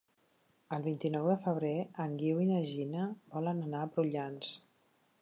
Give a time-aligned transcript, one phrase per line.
[0.77, 3.07] El vint-i-nou de febrer en Guiu i na Gina
[3.37, 4.55] volen anar a Prullans.